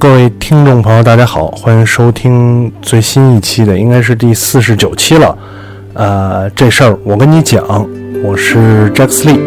[0.00, 5.36] 各位听众朋友，大家好，欢迎收听最新一期的，应该是第四十九期了。
[5.94, 7.60] 呃，这事儿我跟你讲，
[8.22, 9.40] 我是 Jack Lee。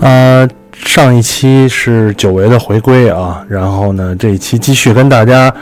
[0.00, 5.54] 呃，上一期是久违的回归啊，然后呢，这一期继续跟大家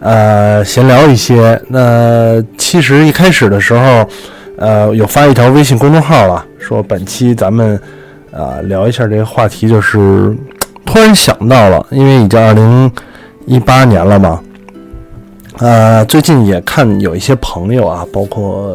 [0.00, 1.62] 呃闲聊一些。
[1.68, 4.04] 那其实一开始的时候，
[4.58, 6.44] 呃，有发一条微信公众号了。
[6.64, 7.78] 说本期咱们
[8.32, 10.34] 啊聊一下这个话题，就是
[10.86, 12.90] 突然想到了，因为已经二零
[13.44, 14.40] 一八年了嘛，
[15.58, 18.74] 呃，最近也看有一些朋友啊，包括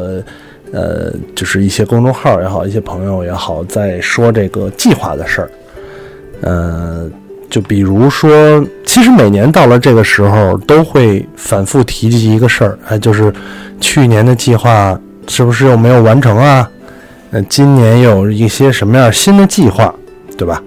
[0.72, 5.50] 呃，就是一些公众号也好，一些朋友也好，在说这个计划的事儿，
[6.42, 7.10] 呃，
[7.50, 13.34] 就比如说，其实每年到了这个时候，都会反复提及一个事儿，哎，就是
[13.82, 14.96] 去年的计划
[15.28, 16.70] 是不是又没有完成啊？
[17.32, 19.94] 那今年有一些什么样新的计划，
[20.36, 20.62] 对吧？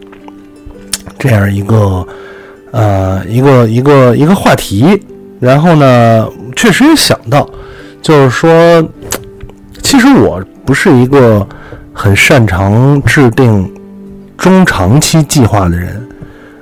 [1.18, 2.06] 这样一个
[2.70, 5.00] 呃一个一个一个话题，
[5.40, 7.48] 然后呢，确实也想到，
[8.00, 8.48] 就是说，
[9.82, 11.44] 其实我不是一个
[11.92, 13.68] 很擅长制定
[14.38, 16.08] 中长期计划的人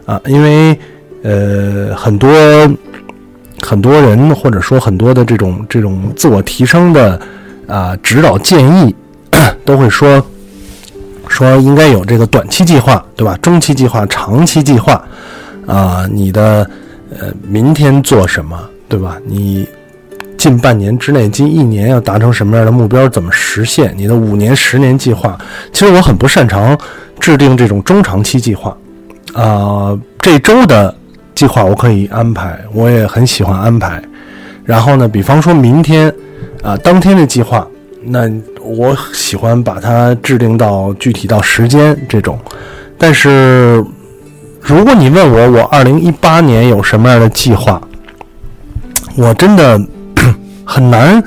[0.06, 0.78] 啊，因为
[1.23, 2.31] 呃很多
[3.61, 7.21] 很多人或者说很多的这种这种自我提升的
[7.67, 8.95] 啊指导建议。
[9.64, 10.24] 都会说
[11.28, 13.38] 说应该有这个短期计划，对吧？
[13.41, 15.02] 中期计划、长期计划，
[15.66, 16.69] 啊，你的
[17.19, 19.16] 呃明天做什么，对吧？
[19.24, 19.66] 你
[20.36, 23.94] 近半年之内、近一年要达成什么样的目标，怎么实现？
[23.97, 25.38] 你的五年、十年计划，
[25.72, 26.77] 其实我很不擅长
[27.20, 28.77] 制定这种中长期计划，
[29.32, 30.92] 啊，这周的
[31.34, 34.02] 计划我可以安排，我也很喜欢安排。
[34.64, 36.12] 然后呢，比方说明天
[36.62, 37.66] 啊，当天的计划，
[38.03, 38.28] 那。
[38.62, 42.38] 我喜欢把它制定到具体到时间这种，
[42.98, 43.84] 但是
[44.60, 47.81] 如果你问我我二零一八年有什么样的计划，
[49.16, 49.81] 我真的
[50.65, 51.22] 很难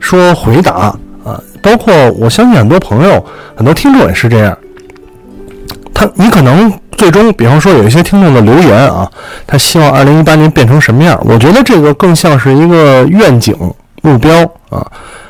[0.00, 0.92] 说回答
[1.24, 1.40] 啊。
[1.62, 3.24] 包括我相信很多朋友、
[3.54, 4.56] 很多听众也是这样。
[5.92, 9.10] 他你可能最终，比方说有一些听众的留言啊，
[9.46, 11.20] 他希望二零一八年变成什么样？
[11.24, 13.54] 我觉得这个更像是一个愿景
[14.02, 14.86] 目标啊，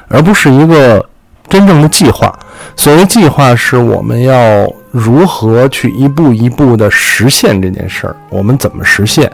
[0.08, 1.04] 而不是一个。
[1.48, 2.36] 真正的计划，
[2.76, 9.31] 所谓计划是我们要如何去一步一步的实现这件事儿，我们怎么实现，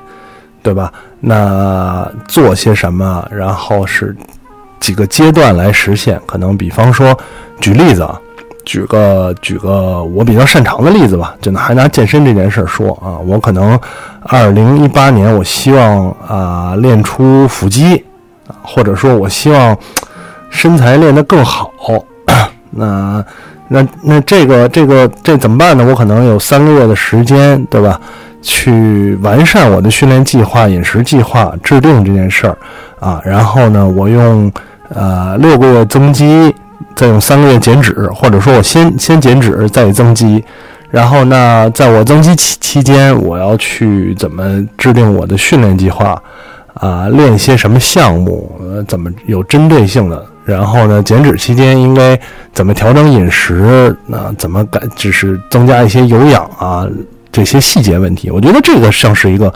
[0.63, 0.93] 对吧？
[1.21, 4.17] 那做些什么，然后是
[4.79, 6.21] 几个阶段来实现？
[6.25, 7.19] 可能比方说，
[7.61, 8.21] 举例子啊，
[8.65, 13.79] 举个举个我比较擅长的例子吧，就拿还拿健身这件事儿说啊，我可能
[14.23, 17.97] 二零一八年我希望啊练出腹肌
[18.47, 19.77] 啊，或者说我希望。
[20.51, 21.71] 身材练得更好，
[22.71, 23.25] 那
[23.69, 25.85] 那那这个这个这怎么办呢？
[25.85, 28.01] 我可能有三个月的时间，对吧？
[28.43, 32.59] 去完善我的训练计划、饮食计划，制定这件事儿
[33.01, 33.19] 啊。
[33.25, 34.53] 然后呢，我用
[34.91, 36.55] 呃六个月增肌，
[36.95, 40.45] 再用三个月减脂，或者说我先先减脂再增肌。
[40.91, 46.23] 然后呢在我增肌期期间，我要去怎么制定我的训练计划
[46.75, 47.09] 啊？
[47.09, 48.55] 练一些什么项目？
[48.61, 50.27] 呃，怎么有针对性的？
[50.45, 52.19] 然后呢，减脂期间应该
[52.53, 53.97] 怎么调整饮食？
[54.07, 54.81] 那怎么改？
[54.95, 56.87] 只是增加一些有氧啊，
[57.33, 58.31] 这些细节问题。
[58.31, 59.53] 我觉得这个像是一个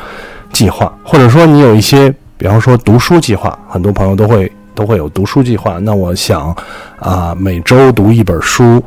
[0.51, 5.79] 计划，或者说你有一些，比方说读书计划，很多朋友都会都会有读书计划。
[5.79, 6.57] 那我想
[6.99, 8.83] 啊，每周读一本书，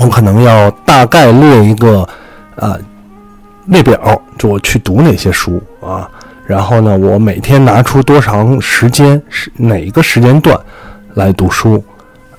[0.00, 2.08] 我可能要大概列一个
[2.56, 2.76] 啊
[3.66, 6.10] 列表，就我去读哪些书啊。
[6.48, 10.58] 然后呢，我每天拿出多长时间，是哪一个时间段
[11.12, 11.84] 来读书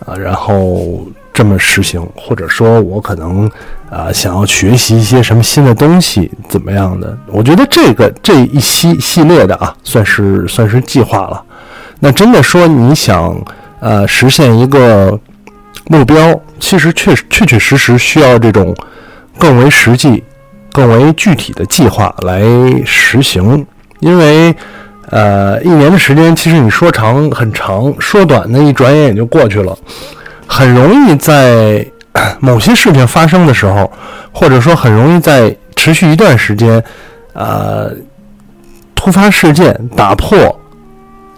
[0.03, 0.15] 啊？
[0.15, 3.47] 然后这么实行，或者说我可能
[3.91, 7.15] 啊想要学习一些什么新的东西，怎么样的？
[7.27, 11.45] 我觉得这个这一系系列的啊，算是算是计划了。
[11.99, 13.39] 那真的说你想
[13.79, 15.19] 呃实现一个
[15.85, 16.17] 目标，
[16.59, 18.75] 其实确确确实实需要这种
[19.37, 20.23] 更为实际、
[20.71, 22.41] 更为具体的计划来
[22.83, 23.63] 实行。
[23.99, 24.55] 因为，
[25.09, 29.77] 呃，一年的时间，其实你说长很长，说短呢，一转眼也就过去了，
[30.47, 31.85] 很容易在
[32.39, 33.91] 某些事情发生的时候，
[34.31, 36.83] 或者说很容易在持续一段时间，
[37.33, 37.91] 呃，
[38.95, 40.37] 突发事件打破、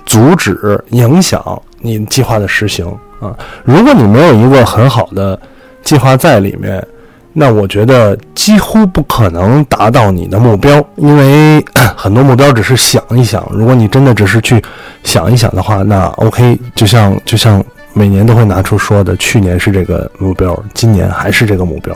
[0.05, 2.85] 阻止、影响你计划的实行
[3.19, 3.35] 啊。
[3.63, 5.39] 如果你没有一个很好的
[5.83, 6.85] 计划在里面。
[7.33, 11.63] 那我觉得几乎不可能达到你的目标，因为
[11.95, 13.45] 很多目标只是想一想。
[13.51, 14.61] 如果你真的只是去
[15.03, 17.63] 想一想的话，那 OK，就像就像
[17.93, 21.95] 每年都会拿出说的，去年是这个目标，今年还是这个目标，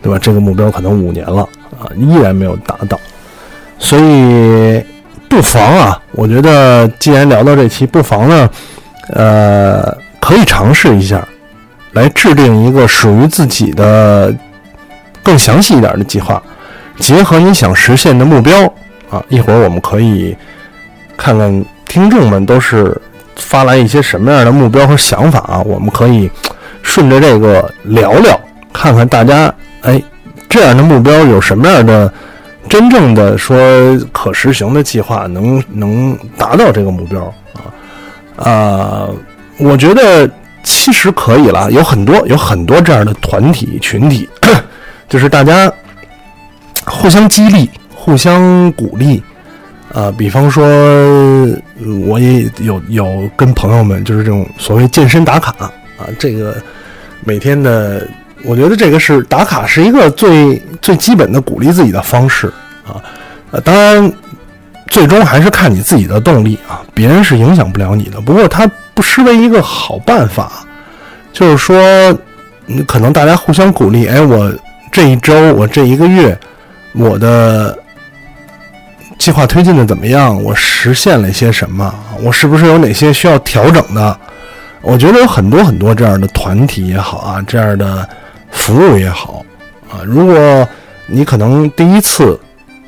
[0.00, 0.18] 对吧？
[0.20, 1.42] 这个目标可能五年了
[1.80, 2.98] 啊，依然没有达到，
[3.78, 4.80] 所以
[5.28, 8.48] 不妨啊，我觉得既然聊到这期，不妨呢，
[9.10, 11.26] 呃，可以尝试一下，
[11.92, 14.32] 来制定一个属于自己的
[15.22, 16.42] 更详细一点的计划，
[16.98, 18.64] 结合你想实现的目标
[19.10, 20.36] 啊，一会儿我们可以
[21.16, 22.96] 看看听众们都是。
[23.40, 25.62] 发来一些什么样的目标和想法啊？
[25.64, 26.28] 我们可以
[26.82, 28.38] 顺着这个聊聊，
[28.72, 30.02] 看看大家哎
[30.48, 32.12] 这样的目标有什么样的
[32.68, 33.56] 真正的说
[34.10, 37.32] 可实行的计划，能能达到这个目标
[38.34, 38.50] 啊？
[38.50, 39.08] 啊，
[39.60, 40.28] 我觉得
[40.64, 44.28] 其实可以了，有很多有很多这样的团体群体，
[45.08, 45.72] 就是大家
[46.84, 49.22] 互相激励、互相鼓励。
[49.94, 50.62] 啊，比方说，
[52.04, 55.50] 我也有有跟朋友们，就是这种所谓健身打卡
[55.96, 56.54] 啊，这个
[57.24, 58.06] 每天的，
[58.44, 62.48] 我觉得这个是打卡是一个最最基本的鼓励自己的方式
[62.86, 63.00] 啊。
[63.50, 64.12] 呃，当然，
[64.88, 68.20] 最终还是看你自己的动力啊，别人是影响不了你的。
[68.20, 70.66] 不过，它不失为一个好办法，
[71.32, 72.14] 就是说，
[72.86, 74.52] 可能大家互相鼓励，哎，我
[74.98, 76.36] 这一周，我这一个月，
[76.92, 77.78] 我的。
[79.16, 80.42] 计划推进的怎么样？
[80.42, 81.94] 我实现了些什么？
[82.20, 84.18] 我是不是有哪些需要调整的？
[84.80, 88.08] 我觉得有很多很多这样的团体也好啊，这样的
[88.50, 89.44] 服务也好
[89.88, 90.02] 啊。
[90.04, 90.68] 如果
[91.06, 92.36] 你可能第一次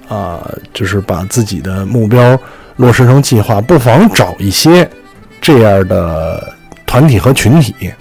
[0.08, 0.40] 啊，
[0.74, 2.36] 就是把自己的目标
[2.74, 4.88] 落实成计划，不妨找一些
[5.40, 6.52] 这样的
[6.86, 7.92] 团体和群体。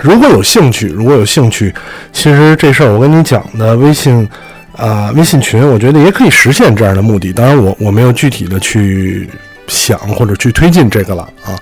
[0.00, 1.74] 如果有兴趣，如果有兴趣，
[2.12, 4.28] 其实这事儿我跟你讲的微信。
[4.74, 7.30] 啊，微信群，我觉得也可以实现这样的目的。
[7.30, 9.28] 当然，我我没有具体的去
[9.68, 11.52] 想或者去推进这个了啊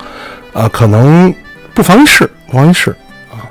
[0.52, 1.34] 啊，可能
[1.74, 2.94] 不妨一试，不妨一试
[3.32, 3.50] 啊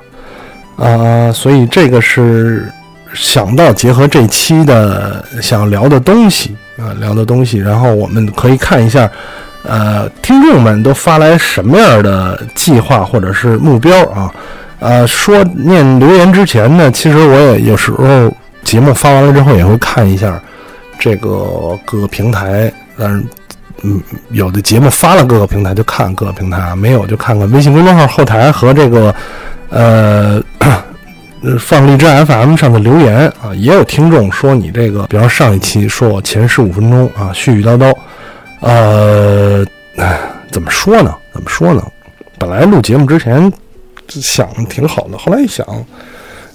[0.82, 2.72] 啊，所以这个是
[3.12, 9.08] 想到结合这期的想聊的东西啊，聊的东西，然后我们可以看一下，
[9.62, 14.32] 呃，听众们都发来什么样的计划或者是目标啊？
[14.80, 18.32] 呃，说念留言之前呢，其实我也有时候。
[18.62, 20.38] 节目发完了之后，也会看一下
[20.98, 22.70] 这个各个平台。
[22.96, 23.24] 但是，
[23.82, 24.00] 嗯，
[24.32, 29.12] 有的节目发了各个平台就看各个平台，没有就看看微信公众号后台和这个
[29.70, 30.40] 呃
[31.58, 33.52] 放荔枝 FM 上的留言啊。
[33.56, 37.96] 也有听众说你这个，比方上一期说我前十五分钟啊絮絮叨叨，
[38.60, 39.64] 呃，
[40.50, 41.12] 怎么说呢？
[41.32, 41.82] 怎么说呢？
[42.38, 43.50] 本来录节目之前
[44.10, 45.66] 想挺好的，后来一想。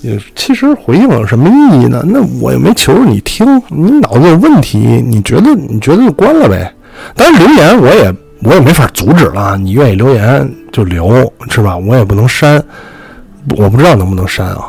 [0.01, 2.03] 也其实回应有什么意义呢？
[2.05, 6.71] 那我也没求着你听，你脑子有问题，你觉得你觉得就关了呗。
[7.15, 8.13] 当然留言我也
[8.43, 11.75] 我也没法阻止了，你愿意留言就留，是吧？
[11.75, 12.61] 我也不能删，
[13.57, 14.65] 我不知道能不能删啊。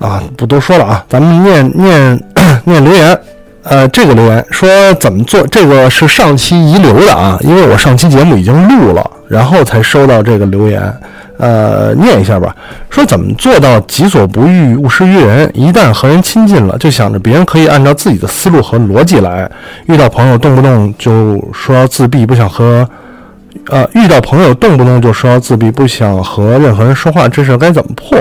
[0.00, 2.24] 啊，不多说了啊，咱们念念
[2.64, 3.16] 念留言。
[3.62, 5.46] 呃，这个留言说怎么做？
[5.46, 10.92] 这个是上期遗留的啊，因为我上期节目已经录了，然后才收到这个留言。
[11.38, 12.54] 呃，念一下吧。
[12.90, 15.50] 说怎么做到己所不欲，勿施于人？
[15.54, 19.50] 一旦和人亲近了，就想着别人可以按照自己的思路和逻辑来。
[19.86, 22.88] 遇到朋友动不动就说要自闭，不想和……
[23.68, 28.18] 呃，遇到朋友动不动就说要自闭，不想和任何人说话，这事该怎么破？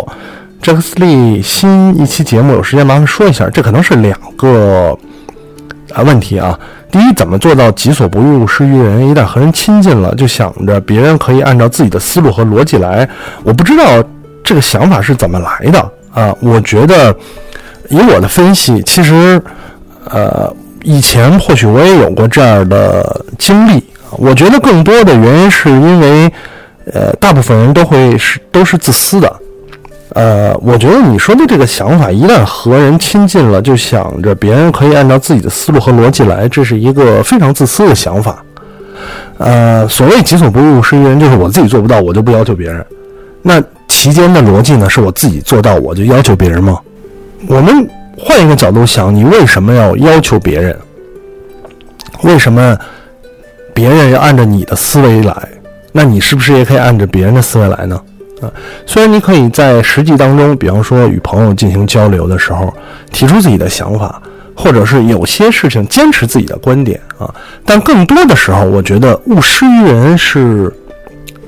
[0.62, 3.50] 这个斯利新一期节目有时间麻烦说一下。
[3.50, 4.98] 这可能是两个
[5.94, 6.60] 啊问题啊。
[6.92, 9.10] 第一，怎么做到己所不欲，勿施于人？
[9.10, 13.08] 一旦和人亲近了，就想着别人可以按照自己的思路和逻辑来。
[13.44, 13.84] 我不知道
[14.44, 15.80] 这个想法是怎么来的
[16.14, 16.36] 啊？
[16.40, 17.16] 我觉得，
[17.90, 19.42] 以我的分析，其实，
[20.06, 23.84] 呃，以前或许我也有过这样的经历。
[24.12, 26.32] 我觉得更多的原因是因为，
[26.94, 29.36] 呃，大部分人都会是都是自私的。
[30.14, 38.44] 呃，我觉得你说的这个想法，一旦和人亲近了，就想着别人可以按照自己的思路和逻辑来，这是一个非常自私的想法。
[39.40, 42.86] 呃，所谓己所不欲，勿施于人，就是我自己做不到，我就不要求别人。
[43.42, 44.88] 那其间的逻辑呢？
[44.88, 46.80] 是我自己做到，我就要求别人吗？
[47.48, 50.78] 我们换一个角度想，你为什么要要求别人？
[52.22, 52.78] 为什么
[53.74, 55.36] 别人要按照你的思维来？
[55.92, 58.00] 那你是不是也可以按照别人的思维来呢？
[58.86, 62.74] 虽然你可以在实际当中，比方说与朋友进行交流的时候，
[63.12, 64.22] 提出自己的想法，
[64.56, 67.34] 或者是有些事情坚持自己的观点啊，
[67.66, 70.74] 但更多的时候，我觉得勿施于人是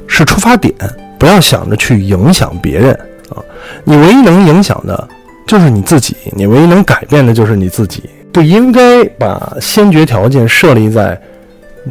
[0.07, 0.73] 是出发点，
[1.17, 2.93] 不要想着去影响别人
[3.29, 3.37] 啊。
[3.83, 5.07] 你唯一能影响的
[5.47, 11.19] 就是你自己，你唯一能改变的就是你自己，不应该把先决条件设立在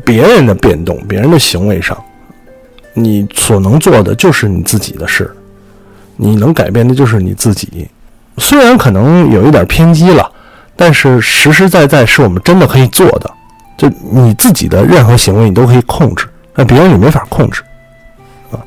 [0.05, 1.97] 别人的变动、别人的行为上。
[2.95, 5.31] 你所能做的就是你自己的事，
[6.17, 7.89] 你能改变的就是你自己。
[8.39, 10.31] 虽然可能有一点偏激了，
[10.75, 13.31] 但是实实在在是我们真的可以做的。
[13.77, 17.61] 就你自己的任何行为，你都可以控制，那别人你没法控制
[18.53, 18.63] 啊。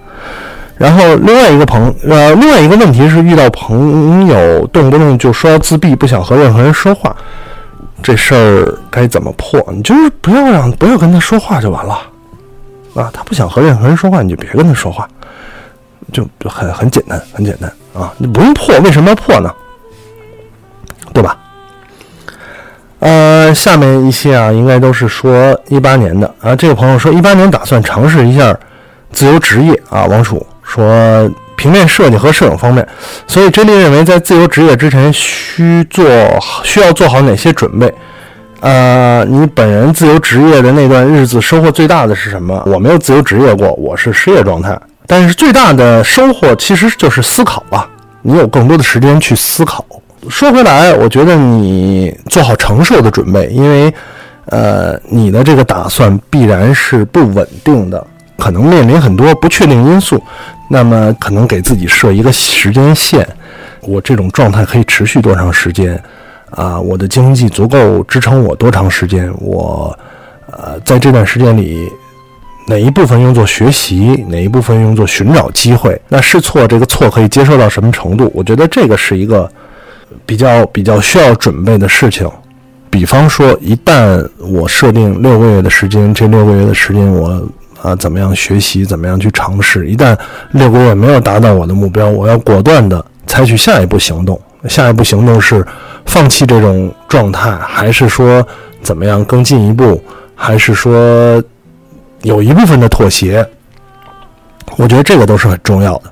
[0.77, 7.15] 然后另外一个朋呃，另外一个问题是遇到朋友动不动就说自闭，不想和任何人说话，
[8.03, 9.65] 这事儿该怎么破？
[9.73, 11.97] 你就是不要让不要跟他说话就完了。
[12.97, 15.07] 啊，他不想和任何人说话，你就别跟他说话，
[16.11, 19.53] 就就很很简单，很简单啊，你不用破，为什么要破呢？
[21.13, 21.37] 对吧？
[22.99, 26.55] 呃，下面一些啊，应该都是说一八年的啊。
[26.55, 28.57] 这个朋友说一八年打算尝试一下
[29.11, 30.05] 自由职业啊。
[30.05, 32.87] 王楚说平面设计和摄影方面，
[33.27, 36.05] 所以 J 莉认为在自由职业之前需做
[36.63, 37.93] 需要做好哪些准备？
[38.61, 42.63] 呃，你本人自由职业的那段日子收获最大的是什么？
[42.65, 44.77] 我没有自由职业过，我是失业状态。
[45.05, 47.87] 但是最大的收获其实就是思考吧，
[48.21, 49.85] 你有更多的时间去思考。
[50.27, 53.93] 说回来，我觉得你做好承受的准备，因为，
[54.47, 58.05] 呃，你的这个打算必然是不稳定的，
[58.37, 60.21] 可能面临很多不确定因素。
[60.69, 63.25] 那么，可能给自己设一个时间线，
[63.83, 66.01] 我这种状态可以持续多长时间？
[66.51, 69.31] 啊，我的经济足够支撑我多长时间？
[69.39, 69.97] 我，
[70.51, 71.91] 呃，在这段时间里，
[72.67, 75.99] 哪一部分用作学习，哪一部分用作寻找机会？
[76.07, 78.31] 那试错这个错可以接受到什么程度？
[78.33, 79.49] 我觉得这个是一个
[80.25, 82.29] 比较比较需要准备的事情。
[82.89, 87.45] 比方说，一旦我设定六个月的时间，这六个月的时间我
[87.81, 89.89] 啊怎么样学习，怎么样去尝试？
[89.89, 90.17] 一旦
[90.51, 94.39] 六个月没有达到我的目标，我要果断的采取下一步行动。
[94.67, 95.65] 下一步行动是
[96.05, 98.45] 放弃这种状态，还是说
[98.81, 100.03] 怎么样更进一步，
[100.35, 101.41] 还是说
[102.23, 103.47] 有一部分的妥协？
[104.77, 106.03] 我觉得这个都是很重要的。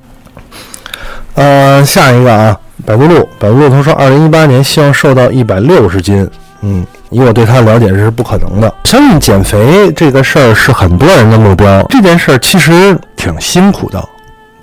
[1.36, 6.28] 呃，下一个啊，百度路，百度路他说，二零一八年希望瘦到一百六十斤。
[6.62, 8.74] 嗯，以我对他的了解，这是不可能的。
[8.86, 14.04] 相信减肥这个事儿是很多人的目标，这件事儿其实挺辛苦的。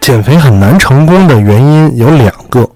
[0.01, 2.69] 减肥很难成功的原因有两个。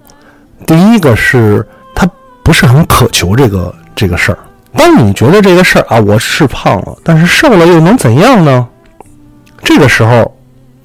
[0.67, 2.07] 第一个是他
[2.43, 4.37] 不是很渴求这个这个事儿。
[4.73, 8.67] 当你觉得这个事儿啊，我是胖了，但是瘦了又能怎样呢？
[9.63, 10.31] 这个时候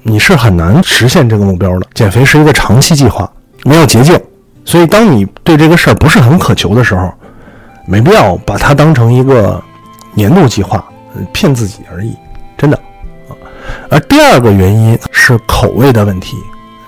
[0.01, 1.87] 你是很难实现这个目标的。
[1.93, 3.29] 减肥是一个长期计划，
[3.65, 4.19] 没有捷径。
[4.65, 7.13] 所以，当你对这个事儿不是很渴求的时候，
[7.85, 9.61] 没必要把它当成一个
[10.13, 10.83] 年度计划，
[11.33, 12.15] 骗自己而已，
[12.57, 12.79] 真的。
[13.89, 16.37] 而第二个原因是口味的问题。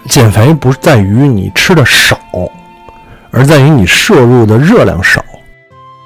[0.08, 2.18] 减肥不在于你吃的少。
[3.36, 5.24] 而在于你摄入的热量少。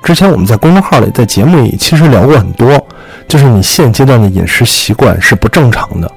[0.01, 2.83] 之前我们在公众号里、在节目里其实聊过很多，
[3.27, 6.11] 就是你现阶段的饮食习惯是不正常的，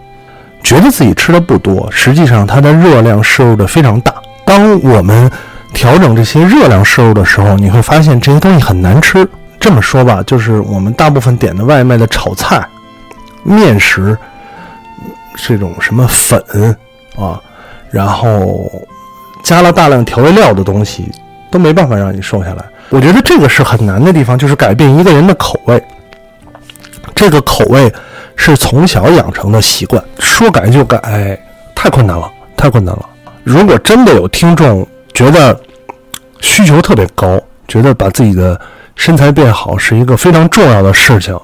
[0.62, 4.14] 觉得自己吃的不多，实际上它的热量摄入的非常大。
[4.46, 5.30] 当我们
[5.74, 9.28] 调整这些热量摄入的时候，你会发现这些东西很难吃。
[9.60, 12.66] 这么说吧，就是我们大部分点的外卖的炒菜、
[13.42, 14.16] 面食，
[15.36, 16.42] 这种什么粉
[17.16, 17.38] 啊，
[17.90, 18.70] 然后。
[19.42, 21.10] 加了大量调味料的东西，
[21.50, 22.64] 都没办法让你瘦下来。
[22.90, 25.82] 我觉得这个是很难的地方，就是改变一个人的口味。
[27.14, 27.92] 这个口味
[28.36, 31.38] 是从小养成的习惯，说改就改，
[31.74, 33.06] 太困难了，太困难了。
[33.44, 35.58] 如果真的有听众觉得
[36.40, 38.60] 需求特别高，觉得把自己的
[38.94, 41.38] 身材变好是一个非常重要的事情，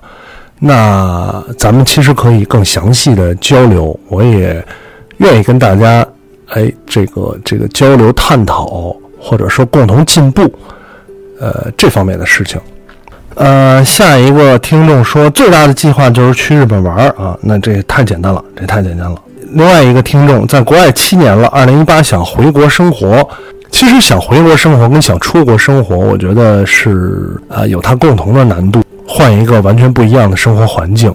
[0.61, 3.99] 那咱们其实可以更详细的交流。
[4.09, 4.65] 我也
[5.17, 6.07] 愿意跟大家。
[6.51, 10.43] 哎，这个这个交流探讨，或者说共同进步，
[11.41, 12.61] 呃，这方面的事情。
[13.35, 19.21] 呃，下一个听众说，最大的计划就是去日本玩啊，那这也太简单了，这太简单了。
[19.53, 23.29] 另外一个听众在国外七年了，二零一八想回国生活。
[23.71, 31.15] 其实想回国生活跟想出国生活，我觉得是啊，有它共同的难度，换一个完全不一样的生活环境，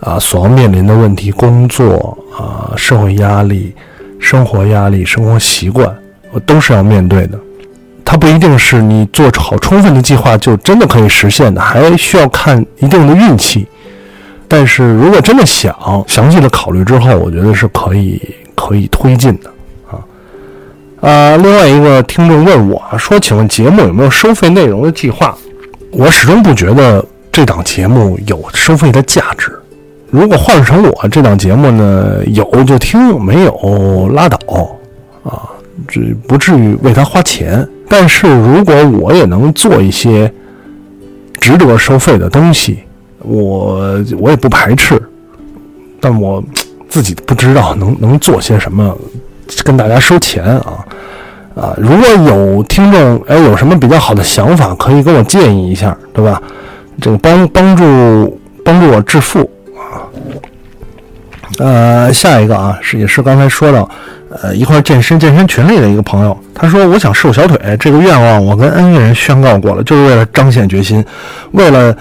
[0.00, 3.72] 啊，所要面临的问题，工作啊，社会压力。
[4.18, 5.94] 生活压力、生活习惯，
[6.30, 7.38] 我都是要面对的。
[8.04, 13.66] 它不一定是你做好充分的计划就真的可以实现的，还需要看一定的运气。
[14.48, 18.18] 但是如果真的想详细的考虑之后，我觉得是可以
[18.54, 19.50] 可以推进的
[19.90, 20.00] 啊。
[21.02, 25.36] 啊，另外一个听众问我说：“请问节目有没有收费内容的计划？”
[25.92, 29.57] 我始终不觉得这档节目有收费的价值。
[30.10, 34.38] 如果换成我这档节目呢，有就听，没有拉倒，
[35.22, 35.50] 啊，
[35.86, 37.66] 这不至于为他花钱。
[37.88, 40.32] 但是如果我也能做一些
[41.40, 42.78] 值得收费的东西，
[43.18, 45.00] 我我也不排斥。
[46.00, 46.42] 但我
[46.88, 48.96] 自己不知道能 能做些什么，
[49.62, 50.84] 跟大家收钱啊
[51.54, 51.74] 啊！
[51.76, 56.42] 如果有听众哎有什么比较好的想法，可以跟我建议一下，对吧？
[57.00, 59.50] 这个帮帮助帮助我致富。
[61.58, 63.88] 呃，下一个啊是也是刚才说到，
[64.30, 71.04] 呃一块健身健身群里的一个朋友，他说我想瘦小腿，这个愿望我跟 N 个人宣告过了，就是为了彰显决心，
[71.52, 71.96] 为了。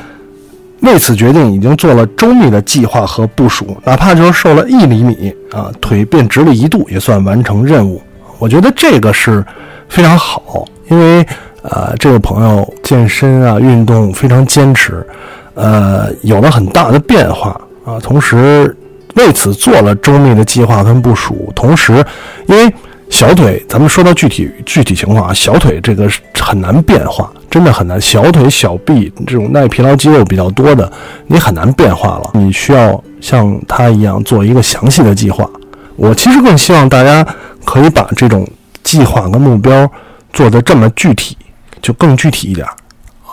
[0.82, 8.00] 为此决定，已经做了周密的计划和部署，哪怕就是瘦了一厘米啊，腿变直了一度，也算完成任务。
[8.38, 9.44] 我觉得这个是
[9.90, 11.26] 非常好，因为
[11.64, 15.04] 呃，这位朋友健身啊，运动非常坚持，
[15.56, 18.78] 呃，有了很大的变化啊，同时
[19.18, 22.06] 为此做了周密的计划跟部署，同时
[22.48, 22.74] 因为。
[23.10, 28.00] 小腿，咱们说到具体具体情况啊，小腿这个很难变化，真的很难。
[28.02, 30.92] 小腿、小臂这种耐疲劳肌肉比较多的，
[31.26, 32.32] 你很难变化了。
[32.34, 35.50] 你需要像他一样做一个详细的计划。
[35.96, 37.26] 我其实更希望大家
[37.64, 38.46] 可以把这种
[38.84, 39.90] 计划跟目标
[40.34, 41.38] 做得这么具体，
[41.82, 42.68] 就更具体一点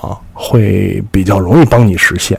[0.00, 2.38] 啊，会比较容易帮你实现。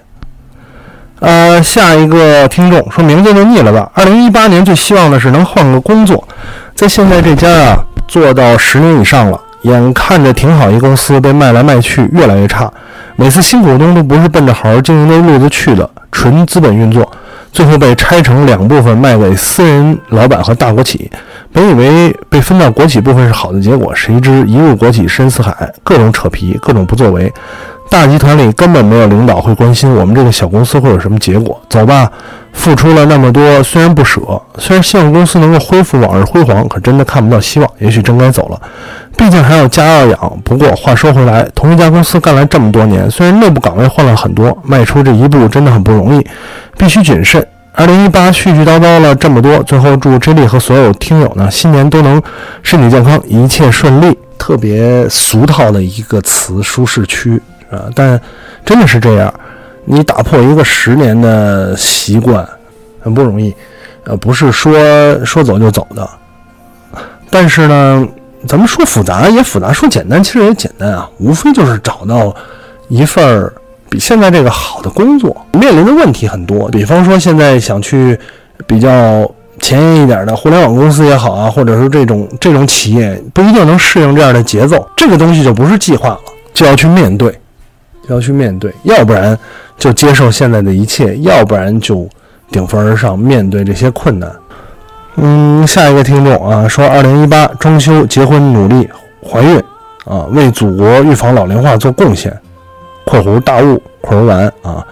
[1.25, 3.89] 呃，下一个听众说名字就腻了吧？
[3.95, 6.23] 二零一八年最希望的是能换个工作。
[6.75, 7.77] 在现在这家啊，
[8.07, 12.71] 做到十年以上了，眼看着挺好一公司被卖来卖去，越来越差。
[13.15, 17.11] 每次新股东都不是奔着好好经营的路子去的，纯资本运作，
[17.51, 21.09] 最后被拆成两部分卖给私人老板和大国企。
[21.51, 27.33] 本以为被分到国企部分是好的结果，谁知一入国企深似海，各种扯皮，各种不作为。
[27.89, 31.59] 大集团里根本没有领导会关心我们这个小公司会有什么结果。
[31.69, 32.11] 走吧，
[32.51, 34.19] 付出了那么多，虽然不舍，
[34.57, 37.69] 虽然希望公司能够恢复往日辉煌，可真的看不到希望。
[37.79, 38.61] 也许真该走了，
[39.15, 40.39] 毕竟还有家要养。
[40.43, 46.27] 不过话说回来，同一家公司干了这么多年，虽然内部岗位换了很多，迈出这一步真的很不容易，
[46.77, 47.45] 必须谨慎。
[47.73, 52.21] 二零一八絮絮叨叨了这么多，最后祝 J 莉和所有听友呢，新年都能
[52.63, 54.17] 身体健康，一切顺利。
[54.37, 57.41] 特别俗套的一个词，舒适区。
[57.69, 58.19] 啊，但
[58.63, 59.33] 真的是这样，
[59.85, 62.47] 你打破一个十年的习惯
[63.01, 63.53] 很不容易，
[64.03, 64.73] 呃，不是说
[65.25, 66.07] 说走就走的。
[67.29, 68.07] 但是呢，
[68.47, 72.33] 咱们说复杂也复杂，说简单其实也简单啊，无非就是找到
[72.87, 73.53] 一份儿
[73.89, 75.35] 比现在这个好的工作。
[75.53, 78.17] 面临的问题很多，比方说现在想去
[78.65, 86.19] 比较前沿一点的互联网公司也好啊，或者说这种这种企业不一定能适应这样的节奏，这个东西就不是计划了，
[86.53, 87.37] 就要去面对。
[88.07, 89.37] 要去面对，要不然
[89.77, 92.07] 就接受现在的一切，要不然就
[92.51, 94.31] 顶风而上，面对这些困难。
[95.15, 98.87] 嗯，下一个听众啊，说二零一八装修、结婚、努力、
[99.23, 99.57] 怀孕
[100.05, 102.31] 啊，为祖国预防老龄化做贡献
[103.05, 104.85] （括弧大物括弧完啊），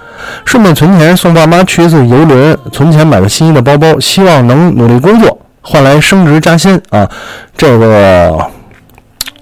[0.45, 7.09] 顺便存钱送爸妈去一次游轮，存钱买个心仪的包包，希望能努力工作换来升职加薪啊。
[7.55, 8.45] 这个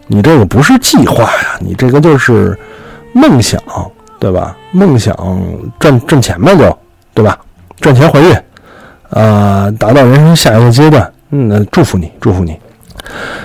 [0.07, 2.57] 你这个不是计划呀，你这个就是。
[3.13, 3.61] 梦想，
[4.19, 4.55] 对吧？
[4.71, 5.15] 梦想
[5.79, 6.77] 赚挣钱呗，就
[7.13, 7.37] 对吧？
[7.79, 8.35] 赚钱怀孕，
[9.09, 11.11] 呃，达到人生下一个阶段。
[11.31, 12.57] 嗯，祝福你，祝福你。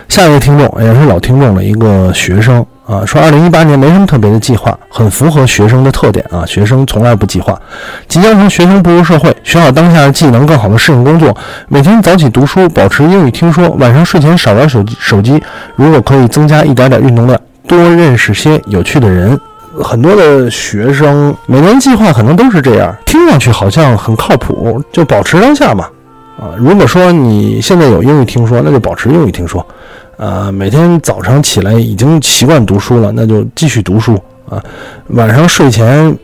[0.08, 6.44] 下一位听众也是老听众的，一个学生啊，说二零一八年没什么特别的计划，很符合学生的特点啊。
[6.44, 7.58] 学生从来不计划，
[8.06, 11.34] 即将从学生步入社会，学好当下的技能，更好的适应工作。
[11.68, 15.42] 每天早起读书，保持英语听说，晚上睡前少玩手机手机。
[15.74, 19.40] 如果可以增加一点点运动量，多认识些有趣的人。
[19.82, 25.88] 很多的学生每年计划可能都是这样，听上去好像很靠谱，就保持当下嘛。
[26.38, 29.66] 啊，如果说你现在有英语听说，那就保持英语听说。
[30.18, 34.62] 啊，每天早上起来已经习惯读书了，那就继续读书啊。
[35.08, 36.16] 晚上睡前，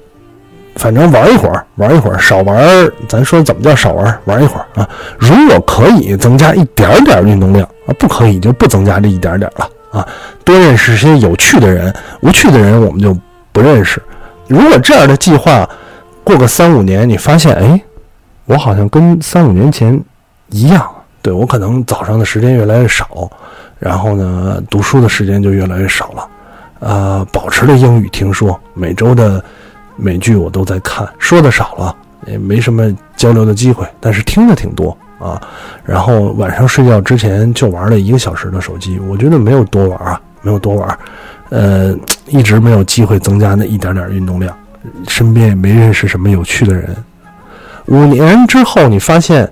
[0.77, 2.91] 反正玩一会儿，玩一会儿，少玩。
[3.07, 4.19] 咱说怎么叫少玩？
[4.25, 4.89] 玩一会儿啊。
[5.19, 10.09] 如果可以增加一点点运动量啊，不可以就不增加这一点点了啊。
[10.43, 13.15] 多认识些有趣的人，无趣的人我们就。
[13.53, 14.03] 不认识。
[14.49, 15.69] 如果这样的计划
[16.25, 17.81] 过个三五年，你发现，哎，
[18.47, 20.03] 我好像跟三五年前
[20.51, 20.89] 一样。
[21.21, 23.31] 对我可能早上的时间越来越少，
[23.79, 26.29] 然后呢，读书的时间就越来越少了。
[26.81, 29.43] 呃，保持了英语听说，每周的
[29.95, 31.95] 美剧我都在看，说的少了，
[32.27, 35.41] 也没什么交流的机会，但是听的挺多啊。
[35.85, 40.99] 然后晚上睡觉之前就玩了一个小时的手机，我觉得没有多玩啊，没有多玩。
[41.51, 41.95] 呃，
[42.27, 44.57] 一直没有机会增加那一点点运动量，
[45.09, 46.97] 身边也没认识什么有趣的人。
[47.87, 49.51] 五年之后，你发现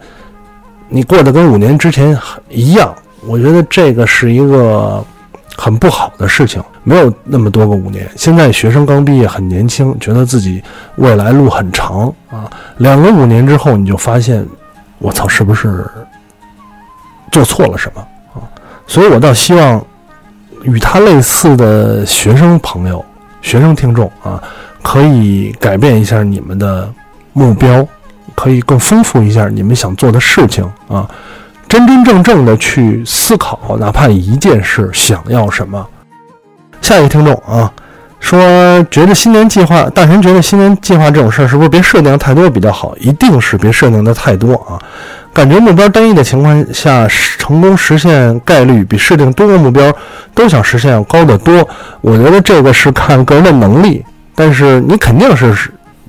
[0.89, 2.17] 你过得跟五年之前
[2.49, 2.95] 一样，
[3.27, 5.05] 我觉得这个是一个
[5.57, 6.63] 很不好的事情。
[6.83, 10.63] 没有那么多个五年，现在学生刚毕业，很年轻，觉得自己
[10.97, 12.51] 未来路很长啊。
[12.79, 14.47] 两个五年之后，你就发现
[14.99, 15.85] 我操，是不是
[17.31, 18.01] 做错了什么
[18.33, 18.41] 啊？
[18.87, 19.85] 所以我倒希望
[20.63, 23.05] 与他类似的学生朋友、
[23.43, 24.43] 学生听众啊，
[24.83, 26.93] 可以改变一下你们的
[27.33, 27.87] 目标，
[28.35, 31.09] 可以更丰富一下你们想做的事情啊，
[31.69, 35.87] 真真正正的去思考，哪怕一件事想要什么。
[36.81, 37.73] 下一个听众啊。
[38.21, 38.39] 说
[38.91, 42.95] 觉得新年计划，大神觉得新年计划这种事儿是不是别设定太多比较好？
[42.99, 44.79] 一定是别设定的太多啊！
[45.33, 49.93] 感觉目标单一的情况下，成功实现概率比设定多个目标
[50.35, 51.67] 都想实现要高得多。
[52.03, 54.05] 我觉得这个是看个人的能力，
[54.35, 55.55] 但是你肯定是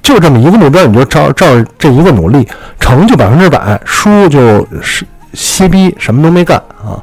[0.03, 1.45] 就这么一个目标，你就照照
[1.77, 2.47] 这一个努力，
[2.79, 6.99] 成就百分之百，输就是歇逼，什么都没干啊！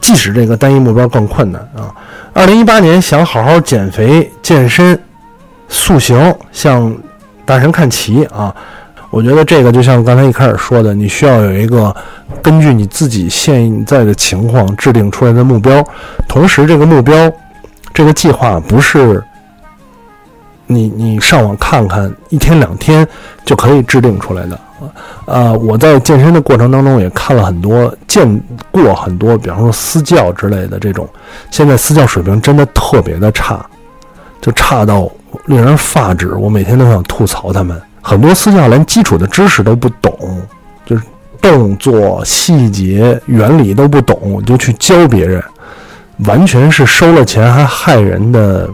[0.00, 1.92] 即使这个单一目标更困难啊！
[2.36, 5.00] 二零一八年想好好减肥、健身、
[5.70, 6.94] 塑形，向
[7.46, 8.54] 大神看齐啊！
[9.08, 11.96] 我觉得这个就像刚才一开始说的，你需要有一个
[12.42, 15.82] 根据你自己现在的情况制定出来的目标，
[16.28, 17.32] 同时这个目标、
[17.94, 19.24] 这个计划不是
[20.66, 23.08] 你你上网看看一天两天
[23.46, 24.60] 就可以制定出来的。
[25.24, 28.28] 呃，我在健身的过程当中也看了很多，见
[28.70, 31.08] 过很多，比方说私教之类的这种，
[31.50, 33.64] 现在私教水平真的特别的差，
[34.40, 35.10] 就差到
[35.46, 36.34] 令人发指。
[36.34, 40.12] 我每天都想吐槽他们，很多私教连基础的知识都不懂，
[40.84, 41.02] 就是
[41.40, 45.42] 动作细节原理都不懂，就去教别人，
[46.26, 48.68] 完全是收了钱还害人的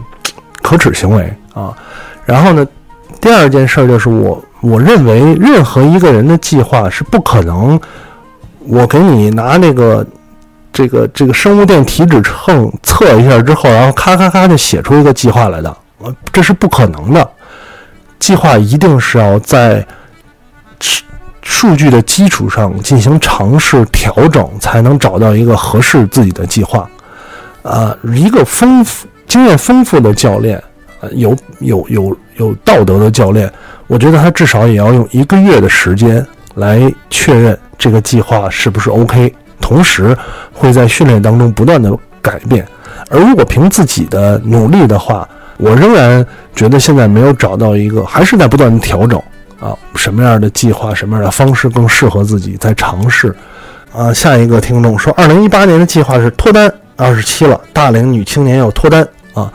[0.61, 1.73] 可耻行为啊！
[2.25, 2.67] 然后呢，
[3.21, 4.43] 第二件事就是我。
[4.63, 7.77] 我认为任何一个人的计划是不可能，
[8.59, 10.07] 我给你拿那个
[10.71, 15.77] 这个这个生物电体脂秤测一下之后，然后咔咔咔就写出一个计划来的，
[16.31, 17.29] 这是不可能的。
[18.19, 19.85] 计划一定是要在
[21.41, 26.89] 数据的基础上进行尝试调整，才能找到一个合适自己的计划。
[27.63, 30.63] 啊，一个丰富经验丰富的教练，
[31.01, 33.51] 呃，有有有有道德的教练。
[33.87, 40.17] 我觉得他至少也要用一个月的时间来确认这个计划是不是 OK，同时
[40.51, 41.91] 会在训练当中不断的
[42.21, 42.65] 改变。
[43.09, 49.21] 而如果凭自己的努力的话，我仍然觉得现在没有找到一个，还是在不断的调整
[49.59, 53.35] 啊，什么样的计划，什么样的方式更适合自己，在尝试。
[53.93, 59.51] 啊，下一个听众说，二零一八年的计划是脱单，二十七了，大龄女青年要脱单啊。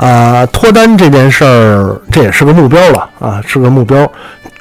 [0.00, 4.10] 啊，脱单这件事儿，这也是个目标了啊，是个目标。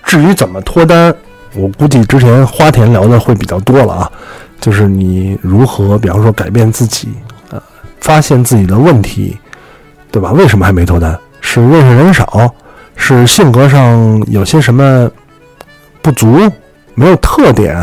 [0.04, 1.16] 至于怎么脱单，
[1.56, 4.12] 我估计之前花田聊的会比较多了啊。
[4.60, 7.08] 就是你如何，比方说改变自己，
[7.52, 7.62] 呃，
[8.02, 9.38] 发现自己的问题，
[10.12, 10.34] 对吧？
[10.34, 11.18] 为什么还没脱单？
[11.40, 12.54] 是认识人少，
[12.98, 15.10] 是性格上有些什么
[16.02, 16.52] 不足，
[16.96, 17.78] 没有特点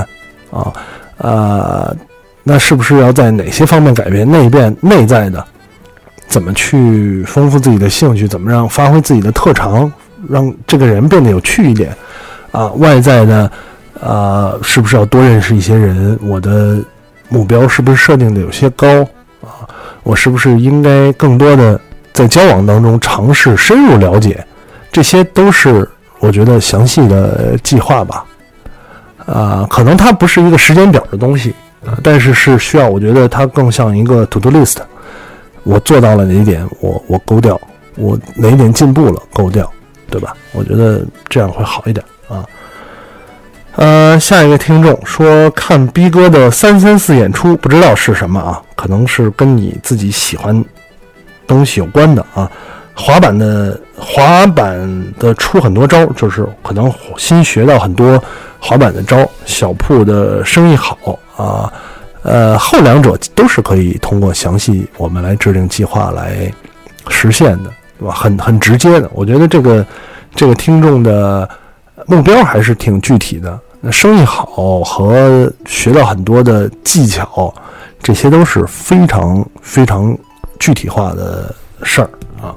[0.50, 0.70] 啊？
[1.16, 1.96] 呃，
[2.42, 4.30] 那是不是要在哪些方面改变？
[4.30, 5.42] 内变内在的？
[6.28, 8.26] 怎么去丰富自己的兴趣？
[8.28, 9.90] 怎么让发挥自己的特长，
[10.28, 11.96] 让这个人变得有趣一点？
[12.50, 13.50] 啊，外在的，
[14.00, 16.18] 呃，是不是要多认识一些人？
[16.22, 16.78] 我的
[17.28, 18.86] 目标是不是设定的有些高？
[19.42, 19.68] 啊，
[20.02, 21.80] 我是不是应该更多的
[22.12, 24.44] 在交往当中尝试深入了解？
[24.90, 28.24] 这些都是我觉得详细的计划吧。
[29.26, 31.54] 啊，可能它不是一个时间表的东西，
[32.02, 34.76] 但是是需要，我觉得它更像一个 to do list。
[35.66, 37.58] 我做到了哪一点，我我勾掉；
[37.96, 39.68] 我哪一点进步了，勾掉，
[40.08, 40.32] 对吧？
[40.52, 42.46] 我觉得这样会好一点啊。
[43.74, 48.62] 呃，下一个听众说看逼哥的三三四演出，不知道是什么啊？
[48.76, 50.64] 可能是跟你自己喜欢
[51.48, 52.48] 东西有关的啊。
[52.94, 58.22] 滑板的滑板的出很多招，就是可能新学到很多
[58.60, 59.28] 滑板的招。
[59.44, 61.70] 小铺的生意好啊。
[62.26, 66.52] 呃，后两者都是可以通过详细我们来制定计划来
[67.08, 68.12] 实现的，对吧？
[68.12, 69.08] 很很直接的。
[69.14, 69.86] 我觉得这个
[70.34, 71.48] 这个听众的
[72.04, 73.56] 目标还是挺具体的。
[73.80, 77.54] 那生意好和学到很多的技巧，
[78.02, 80.18] 这些都是非常非常
[80.58, 82.10] 具体化的事儿
[82.42, 82.50] 啊。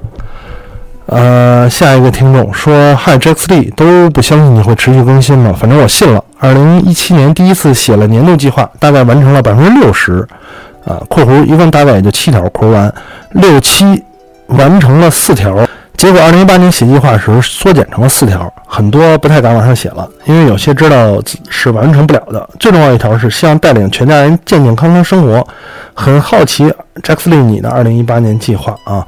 [1.10, 5.52] 呃，下一个听众说：“Hi Jack 都不相信你会持续更新吗？
[5.58, 6.22] 反正我信了。
[6.38, 10.24] 二零一七年第一次写了年度计划，大概完成了百分之六十，
[10.84, 12.94] 啊，括弧一共大概也就七条，括完
[13.32, 14.00] 六七
[14.46, 22.48] 完成了四条，结果二零一八年写计划时缩减成了四条，很多不太敢往上写了，因为有些知道是完成不了的。
[22.60, 25.44] 最重要一条是希望带领全家人健健康康生活，
[25.92, 29.04] 很好奇 Jack 你的二零一八年计划啊。”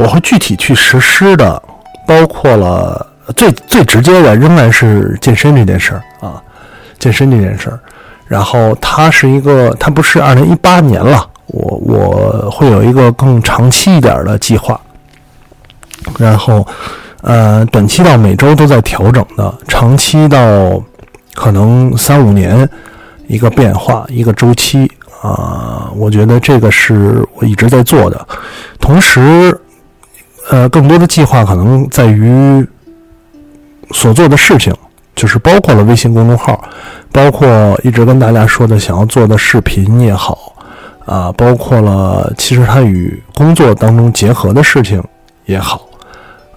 [0.00, 1.62] 我会具体去实施的，
[2.06, 6.42] 包括了最最直接的仍然是健身这件事儿啊，
[6.98, 7.78] 健身这件事儿。
[8.26, 14.80] 然后它是一个，它不是二零一八年了，我我会有一个更长期一点的计划。
[16.18, 16.66] 然后，
[17.22, 20.82] 呃，短期到每周都在调整的，长期到
[21.34, 22.68] 可能三五年
[23.26, 28.26] 一个变化一个周期啊，我觉得这个是我一直在做的。
[28.78, 29.60] 同时，
[30.50, 32.66] 呃，更多的计划可能在于
[33.92, 34.74] 所做的事情，
[35.14, 36.62] 就是包括了微信公众号，
[37.12, 37.48] 包括
[37.84, 40.52] 一直跟大家说的想要做的视频也好
[41.06, 45.02] 啊，包括了其实它与工作当中结合的事情
[45.46, 45.86] 也好。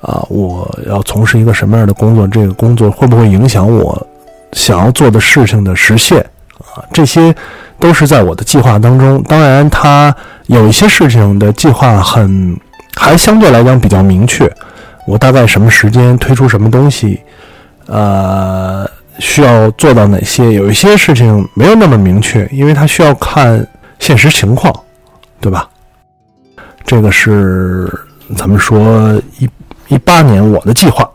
[0.01, 2.27] 啊，我要从事一个什么样的工作？
[2.27, 4.05] 这个工作会不会影响我
[4.51, 6.19] 想要做的事情的实现？
[6.59, 7.33] 啊，这些
[7.79, 9.23] 都是在我的计划当中。
[9.23, 10.13] 当然，它
[10.47, 12.59] 有一些事情的计划很
[12.95, 14.51] 还相对来讲比较明确。
[15.05, 17.21] 我大概什么时间推出什么东西？
[17.87, 20.53] 呃，需要做到哪些？
[20.53, 23.65] 有一些事情没有那么明确，因为它需要看
[23.99, 24.73] 现实情况，
[25.41, 25.69] 对吧？
[26.85, 27.91] 这个是
[28.35, 29.49] 咱们说一。
[29.89, 31.07] 一八年我的计划，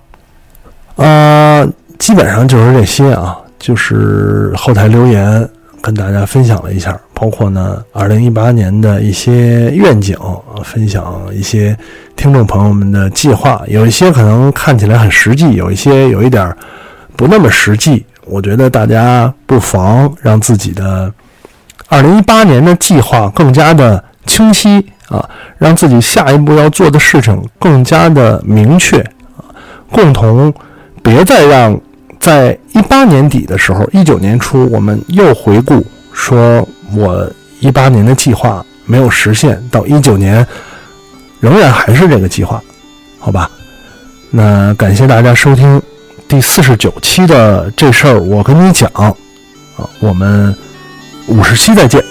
[0.96, 1.66] 呃，
[1.98, 5.48] 基本上就是这些啊，就是后台留言
[5.80, 10.16] 跟大家分享了一下，包括呢，二零一八年的一些愿景，
[10.64, 11.76] 分享一些
[12.16, 16.56] 听众朋友们的计划，有一些可能看起来很实际，有一些有一点
[17.16, 21.12] 不那么实际，我觉得大家不妨让自己的
[21.88, 24.84] 二零一八年的计划更加的清晰。
[25.08, 29.00] 啊，让自己下一步要做的事情更加的明确
[29.38, 29.48] 啊，
[29.90, 30.52] 共同
[31.02, 31.80] 别再让
[32.20, 40.46] 在一八年底的时候，一九年初我们又回顾说，我一八年的计划没有实现，到一九年
[41.40, 42.62] 仍然还是这个计划，
[43.18, 43.50] 好吧？
[44.30, 45.80] 那感谢大家收听
[46.26, 49.14] 第四十九期的这事儿，我跟你讲啊，
[50.00, 50.54] 我们
[51.28, 52.02] 五十期再见。